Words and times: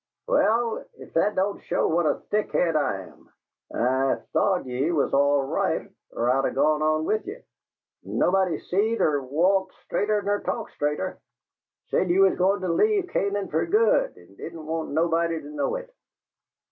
"Well, 0.27 0.83
if 0.97 1.13
that 1.13 1.35
don't 1.35 1.61
show 1.61 1.87
what 1.87 2.07
a 2.07 2.21
thick 2.31 2.51
head 2.53 2.75
I 2.75 3.01
am! 3.01 3.29
I 3.71 4.15
thought 4.33 4.65
ye 4.65 4.89
was 4.91 5.13
all 5.13 5.43
right 5.43 5.91
er 6.13 6.27
I'd 6.31 6.55
gone 6.55 6.81
on 6.81 7.05
with 7.05 7.27
ye. 7.27 7.37
Nobody 8.03 8.57
c'd 8.57 8.99
'a' 8.99 9.21
walked 9.21 9.75
straighter 9.85 10.23
ner 10.23 10.39
talked 10.39 10.71
straighter. 10.71 11.19
Said 11.91 12.09
ye 12.09 12.17
was 12.17 12.35
goin' 12.35 12.61
to 12.61 12.67
leave 12.69 13.09
Canaan 13.09 13.49
fer 13.49 13.67
good 13.67 14.17
and 14.17 14.35
didn't 14.37 14.65
want 14.65 14.89
nobody 14.89 15.39
to 15.39 15.49
know 15.51 15.75
it. 15.75 15.93